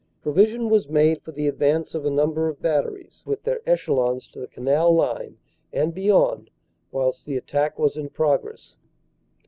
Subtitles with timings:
[0.23, 4.25] Pro vision was made for the advance of a number of batteries with their Echelons
[4.29, 5.37] to the Canal line
[5.71, 6.49] and beyond
[6.91, 8.77] whilst the attack was in progress.